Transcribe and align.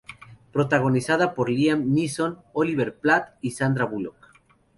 Protagonizada 0.51 1.35
por 1.35 1.51
Liam 1.51 1.93
Neeson, 1.93 2.41
Oliver 2.53 2.95
Platt 2.97 3.35
y 3.39 3.51
Sandra 3.51 3.85
Bullock. 3.85 4.33